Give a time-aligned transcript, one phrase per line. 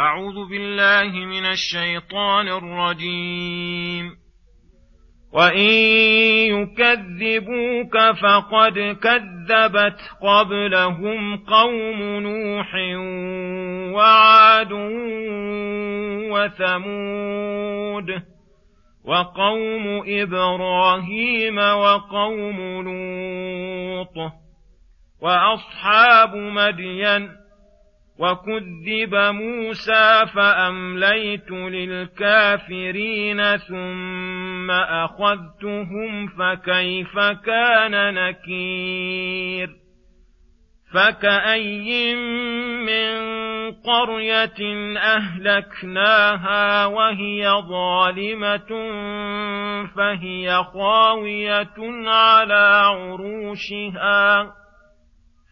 [0.00, 4.26] أعوذ بالله من الشيطان الرجيم.
[5.32, 5.70] وإن
[6.50, 12.74] يكذبوك فقد كذبت قبلهم قوم نوح
[13.94, 14.72] وعاد
[16.32, 18.22] وثمود
[19.04, 24.32] وقوم إبراهيم وقوم لوط
[25.22, 27.45] وأصحاب مدين
[28.18, 39.68] وكذب موسى فامليت للكافرين ثم اخذتهم فكيف كان نكير
[40.94, 42.18] فكاين
[42.84, 43.36] من
[43.72, 48.68] قريه اهلكناها وهي ظالمه
[49.96, 51.76] فهي خاويه
[52.06, 54.52] على عروشها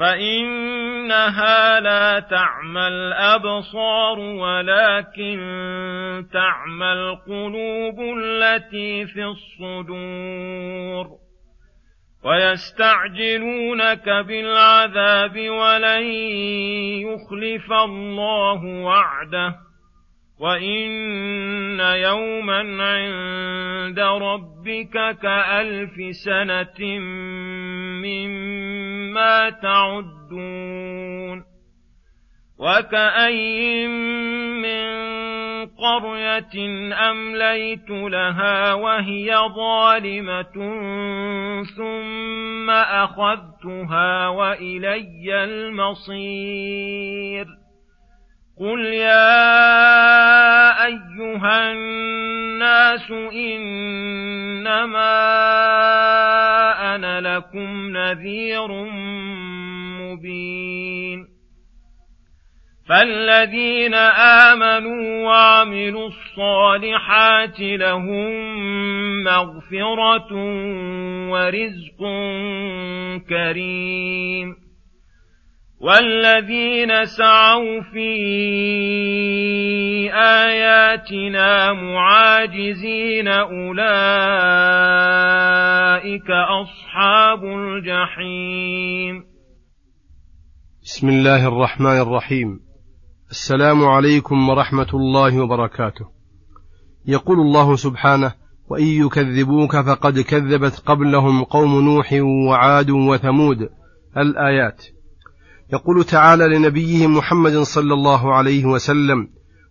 [0.00, 5.38] فإنها لا تعمى الأبصار ولكن
[6.32, 11.06] تعمى القلوب التي في الصدور
[12.24, 16.02] ويستعجلونك بالعذاب ولن
[17.04, 19.54] يخلف الله وعده
[20.40, 26.98] وإن يوما عند ربك كألف سنة
[28.04, 28.79] مما
[29.62, 31.44] تعدون
[32.58, 34.90] وكأي من
[35.66, 36.54] قرية
[37.10, 40.52] أمليت لها وهي ظالمة
[41.76, 47.46] ثم أخذتها وإلي المصير
[48.60, 49.56] قل يا
[50.86, 55.00] أيها الناس إنما
[57.40, 58.68] أنا لكم نذير
[60.00, 61.26] مبين
[62.88, 68.32] فالذين آمنوا وعملوا الصالحات لهم
[69.24, 70.32] مغفرة
[71.30, 72.00] ورزق
[73.28, 74.59] كريم
[75.80, 78.12] والذين سعوا في
[80.14, 83.80] آياتنا معاجزين أولئك
[86.30, 89.24] أصحاب الجحيم.
[90.82, 92.60] بسم الله الرحمن الرحيم.
[93.30, 96.06] السلام عليكم ورحمة الله وبركاته.
[97.06, 98.32] يقول الله سبحانه
[98.70, 102.12] وإن يكذبوك فقد كذبت قبلهم قوم نوح
[102.48, 103.68] وعاد وثمود.
[104.16, 104.99] الآيات.
[105.72, 109.28] يقول تعالى لنبيه محمد صلى الله عليه وسلم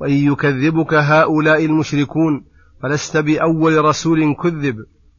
[0.00, 2.44] وإن يكذبك هؤلاء المشركون
[2.82, 4.76] فلست بأول رسول كذب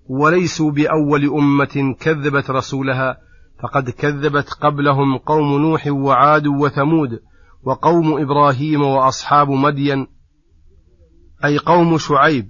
[0.10, 3.18] وليسوا بأول أمة كذبت رسولها
[3.64, 7.20] فقد كذبت قبلهم قوم نوح وعاد وثمود
[7.64, 10.08] وقوم إبراهيم وأصحاب مدين
[11.46, 12.48] أي قوم شعيب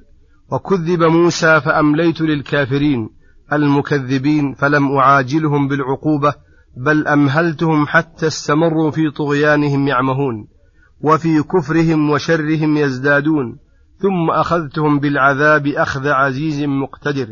[0.51, 3.09] وكذب موسى فأمليت للكافرين
[3.53, 6.33] المكذبين فلم أعاجلهم بالعقوبة
[6.77, 10.47] بل أمهلتهم حتى استمروا في طغيانهم يعمهون
[11.01, 13.59] وفي كفرهم وشرهم يزدادون
[13.97, 17.27] ثم أخذتهم بالعذاب أخذ عزيز مقتدر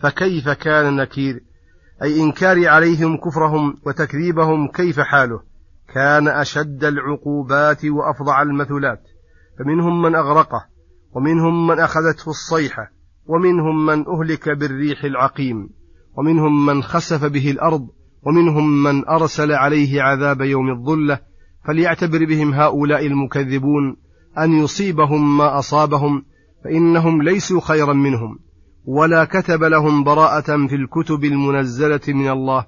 [0.00, 1.40] فكيف كان نكير؟
[2.02, 5.40] أي انكاري عليهم كفرهم وتكذيبهم كيف حاله؟
[5.94, 9.02] كان أشد العقوبات وأفظع المثلات
[9.58, 10.66] فمنهم من أغرقه
[11.12, 12.90] ومنهم من أخذته الصيحة
[13.26, 15.70] ومنهم من أهلك بالريح العقيم
[16.16, 17.88] ومنهم من خسف به الأرض
[18.22, 21.20] ومنهم من أرسل عليه عذاب يوم الظلة
[21.66, 23.96] فليعتبر بهم هؤلاء المكذبون
[24.38, 26.24] أن يصيبهم ما أصابهم
[26.64, 28.38] فإنهم ليسوا خيرا منهم.
[28.84, 32.66] ولا كتب لهم براءة في الكتب المنزلة من الله.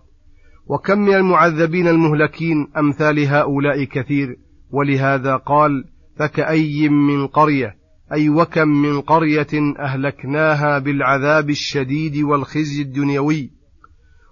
[0.67, 4.37] وكم من المعذبين المهلكين أمثال هؤلاء كثير
[4.71, 5.85] ولهذا قال
[6.17, 7.77] فكأي من قرية
[8.13, 13.51] أي وكم من قرية أهلكناها بالعذاب الشديد والخزي الدنيوي.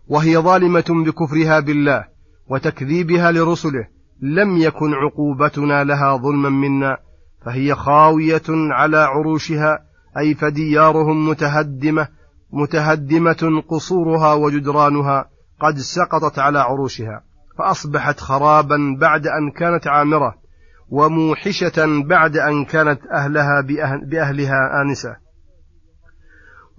[0.08, 2.04] وهي ظالمة بكفرها بالله
[2.48, 3.86] وتكذيبها لرسله
[4.20, 6.96] لم يكن عقوبتنا لها ظلما منا
[7.44, 9.78] فهي خاوية على عروشها
[10.18, 12.08] أي فديارهم متهدمة
[12.52, 15.24] متهدمة قصورها وجدرانها
[15.60, 17.22] قد سقطت على عروشها
[17.58, 20.34] فأصبحت خرابا بعد أن كانت عامرة
[20.88, 25.16] وموحشة بعد أن كانت أهلها بأهل بأهلها آنسة.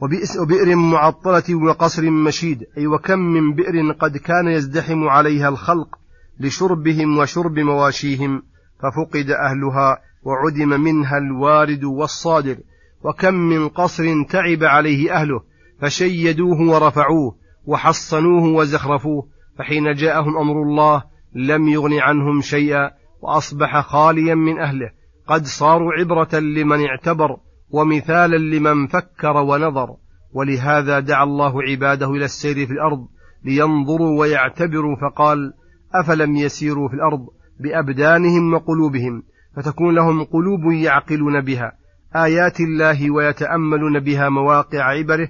[0.01, 2.66] وبئر معطلة وقصر مشيد.
[2.78, 5.96] أي وكم من بئر قد كان يزدحم عليها الخلق
[6.40, 8.44] لشربهم وشرب مواشيهم
[8.80, 12.57] ففقد أهلها وعدم منها الوارد والصادر.
[13.04, 15.42] وكم من قصر تعب عليه أهله
[15.81, 17.36] فشيدوه ورفعوه
[17.66, 21.04] وحصنوه وزخرفوه فحين جاءهم أمر الله
[21.36, 22.92] لم يغن عنهم شيئا
[23.22, 24.92] وأصبح خاليا من أهله.
[25.28, 27.38] قد صاروا عبرة لمن اعتبر
[27.71, 29.95] ومثالا لمن فكر ونظر
[30.33, 33.07] ولهذا دعا الله عباده إلى السير في الأرض
[33.45, 35.54] لينظروا ويعتبروا فقال
[35.95, 37.27] أفلم يسيروا في الأرض
[37.60, 39.24] بأبدانهم وقلوبهم
[39.56, 41.71] فتكون لهم قلوب يعقلون بها
[42.16, 45.30] آيات الله ويتأملون بها مواقع عبره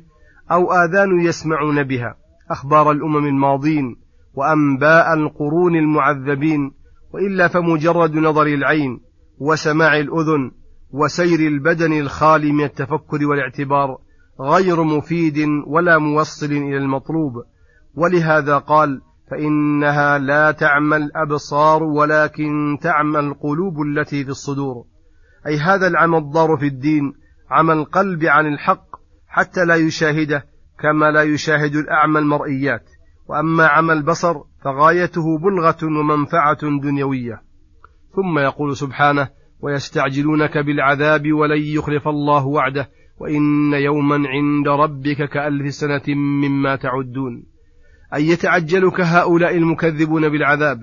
[0.51, 2.15] أو آذان يسمعون بها
[2.51, 3.95] أخبار الأمم الماضين
[4.33, 6.71] وأنباء القرون المعذبين
[7.13, 8.99] وإلا فمجرد نظر العين
[9.39, 10.51] وسماع الأذن
[10.91, 13.97] وسير البدن الخالي من التفكر والاعتبار
[14.41, 15.37] غير مفيد
[15.67, 17.33] ولا موصل إلى المطلوب.
[17.95, 19.01] ولهذا قال
[19.31, 24.85] فإنها لا تعمى الأبصار ولكن تعمى القلوب التي في الصدور.
[25.47, 27.13] أي هذا العمى الضار في الدين
[27.49, 28.85] عمى القلب عن الحق
[29.27, 30.45] حتى لا يشاهده
[30.79, 32.89] كما لا يشاهد الأعمى المرئيات.
[33.27, 37.41] وأما عمى البصر فغايته بلغة ومنفعة دنيوية.
[38.15, 39.29] ثم يقول سبحانه
[39.61, 42.89] ويستعجلونك بالعذاب ولن يخلف الله وعده
[43.19, 47.43] وإن يوما عند ربك كألف سنة مما تعدون.
[48.15, 50.79] أن يتعجلك هؤلاء المكذبون بالعذاب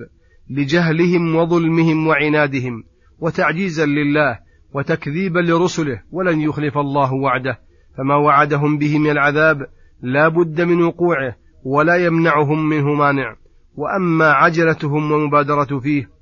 [0.49, 2.83] لجهلهم وظلمهم وعنادهم
[3.19, 4.39] وتعجيزا لله
[4.73, 7.59] وتكذيبا لرسله ولن يخلف الله وعده.
[7.97, 9.67] فما وعدهم به من العذاب
[10.01, 13.35] لا بد من وقوعه ولا يمنعهم منه مانع.
[13.75, 16.16] وأما عجلتهم ومبادرة فيه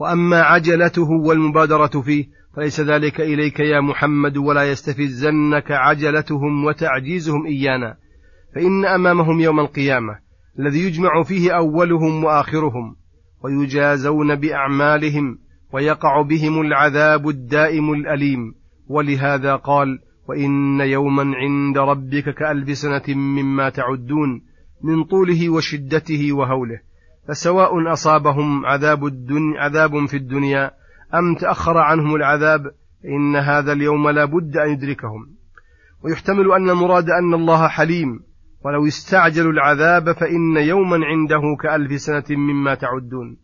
[0.00, 2.24] وأما عجلته والمبادرة فيه
[2.56, 7.96] فليس ذلك إليك يا محمد ولا يستفزنك عجلتهم وتعجيزهم إيانا.
[8.54, 10.18] فإن أمامهم يوم القيامة
[10.58, 12.96] الذي يجمع فيه أولهم وآخرهم
[13.44, 15.38] ويجازون بأعمالهم
[15.72, 18.54] ويقع بهم العذاب الدائم الأليم.
[18.88, 19.98] ولهذا قال
[20.28, 24.42] وإن يوما عند ربك كألف سنة مما تعدون
[24.84, 26.80] من طوله وشدته وهوله.
[27.28, 30.70] فسواء أصابهم عذاب, الدنيا عذاب في الدنيا
[31.14, 32.60] أم تأخر عنهم العذاب
[33.04, 35.36] إن هذا اليوم لا بد أن يدركهم.
[36.04, 38.20] ويحتمل أن المراد أن الله حليم
[38.64, 43.36] ولو استعجلوا العذاب فإن يوما عنده كألف سنة مما تعدون.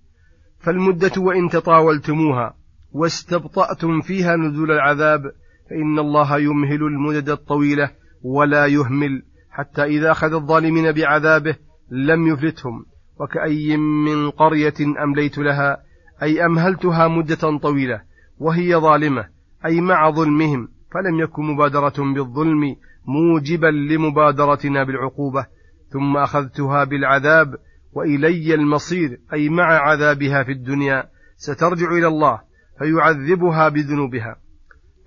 [0.59, 2.55] فالمدة وإن تطاولتموها
[2.93, 5.23] واستبطأتم فيها نزول العذاب
[5.71, 7.91] فإن الله يمهل المدد الطويلة
[8.23, 11.57] ولا يهمل حتى إذا أخذ الظالمين بعذابه
[11.91, 12.92] لم يفلتهم.
[13.21, 14.75] وكأي من قرية
[15.05, 15.83] أمليت لها
[16.23, 18.03] أي أمهلتها مدة طويلة
[18.39, 19.29] وهي ظالمة
[19.67, 22.77] أي مع ظلمهم فلم يكن مبادرة بالظلم
[23.07, 25.47] موجبا لمبادرتنا بالعقوبة
[25.93, 27.55] ثم أخذتها بالعذاب
[27.93, 31.05] وإلي المصير أي مع عذابها في الدنيا
[31.37, 32.41] سترجع إلى الله
[32.79, 34.37] فيعذبها بذنوبها.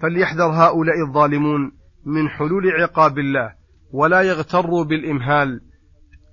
[0.01, 1.72] فليحذر هؤلاء الظالمون
[2.06, 3.54] من حلول عقاب الله
[3.92, 5.62] ولا يغتروا بالإمهال.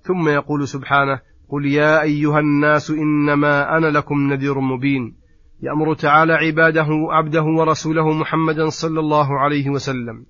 [0.03, 1.21] ثم يقول سبحانه
[1.53, 5.17] قل يا أيها الناس إنما أنا لكم نذير مبين
[5.63, 10.25] يأمر تعالى عباده عبده ورسوله محمدا صلى الله عليه وسلم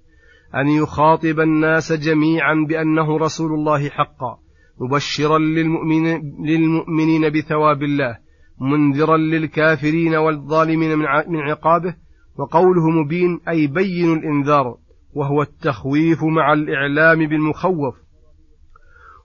[0.55, 4.39] أن يخاطب الناس جميعا بأنه رسول الله حقا
[4.81, 8.19] مبشرا للمؤمن للمؤمنين بثواب الله
[8.61, 10.99] منذرا للكافرين والظالمين
[11.29, 11.95] من عقابه
[12.39, 14.77] وقوله مبين أي بين الإنذار
[15.15, 18.02] وهو التخويف مع الإعلام بالمخوف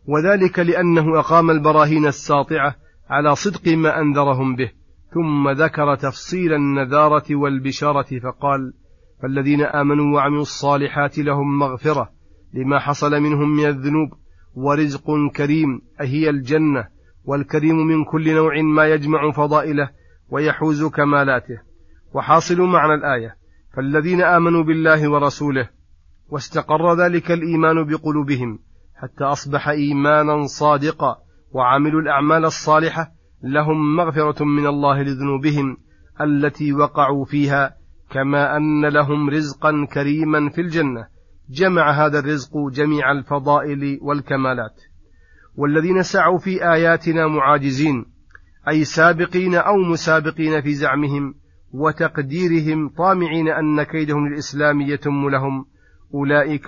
[0.08, 2.76] وذلك لأنه أقام البراهين الساطعة
[3.10, 4.72] على صدق ما أنذرهم به
[5.14, 8.74] ثم ذكر تفصيل النذارة والبشارة فقال
[9.22, 12.10] فالذين آمنوا وعملوا الصالحات لهم مغفرة
[12.54, 14.10] لما حصل منهم من الذنوب
[14.56, 16.88] ورزق كريم أهي الجنة
[17.26, 19.90] والكريم من كل نوع ما يجمع فضائله
[20.30, 21.60] ويحوز كمالاته.
[22.14, 23.36] وحاصل معنى الآية
[23.76, 25.70] فالذين آمنوا بالله ورسوله
[26.30, 28.60] واستقر ذلك الإيمان بقلوبهم
[28.98, 31.18] حتى أصبح إيمانا صادقا
[31.52, 33.12] وعملوا الأعمال الصالحة
[33.44, 35.78] لهم مغفرة من الله لذنوبهم
[36.22, 37.76] التي وقعوا فيها
[38.10, 41.08] كما أن لهم رزقا كريما في الجنة.
[41.50, 44.82] جمع هذا الرزق جميع الفضائل والكمالات.
[45.56, 48.06] والذين سعوا في آياتنا معاجزين
[48.70, 51.36] أي سابقين أو مسابقين في زعمهم
[51.72, 55.66] وتقديرهم طامعين أن كيدهم للإسلام يتم لهم.
[56.14, 56.68] أولئك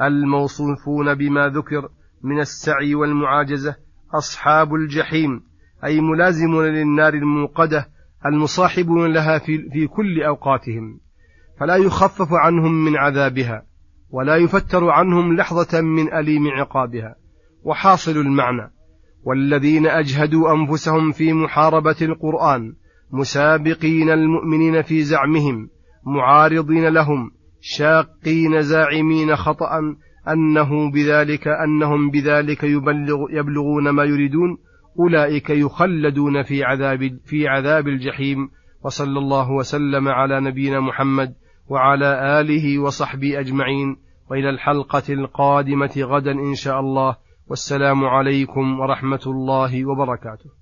[0.00, 1.88] الموصوفون بما ذكر
[2.22, 3.76] من السعي والمعاجزة
[4.14, 5.42] أصحاب الجحيم
[5.84, 7.88] أي ملازمون للنار الموقدة
[8.26, 11.00] المصاحبون لها في, في كل أوقاتهم.
[11.60, 13.62] فلا يخفف عنهم من عذابها
[14.10, 17.16] ولا يفتر عنهم لحظة من أليم عقابها.
[17.64, 18.72] وحاصل المعنى
[19.24, 22.74] والذين أجهدوا أنفسهم في محاربة القرآن
[23.10, 25.68] مسابقين المؤمنين في زعمهم
[26.04, 27.30] معارضين لهم
[27.68, 29.80] شاقين زاعمين خطأ
[30.28, 34.58] أنه بذلك أنهم بذلك يبلغ يبلغون ما يريدون
[34.98, 38.50] أولئك يخلدون في عذاب في عذاب الجحيم
[38.84, 41.34] وصلى الله وسلم على نبينا محمد
[41.68, 43.96] وعلى آله وصحبه أجمعين
[44.30, 47.16] وإلى الحلقة القادمة غدا إن شاء الله
[47.48, 50.55] والسلام عليكم ورحمة الله وبركاته